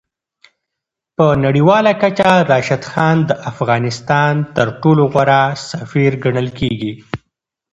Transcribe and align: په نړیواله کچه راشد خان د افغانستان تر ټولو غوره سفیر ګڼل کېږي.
په 1.17 1.25
نړیواله 1.45 1.91
کچه 2.01 2.31
راشد 2.51 2.83
خان 2.91 3.17
د 3.29 3.31
افغانستان 3.51 4.33
تر 4.55 4.67
ټولو 4.81 5.03
غوره 5.13 5.41
سفیر 5.71 6.11
ګڼل 6.23 6.49
کېږي. 6.59 6.93